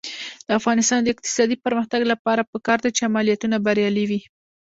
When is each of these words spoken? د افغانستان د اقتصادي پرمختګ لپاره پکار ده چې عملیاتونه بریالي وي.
د 0.47 0.49
افغانستان 0.59 0.99
د 1.01 1.07
اقتصادي 1.13 1.55
پرمختګ 1.65 2.01
لپاره 2.11 2.47
پکار 2.51 2.77
ده 2.83 2.89
چې 2.95 3.01
عملیاتونه 3.09 3.55
بریالي 3.65 4.05
وي. 4.09 4.21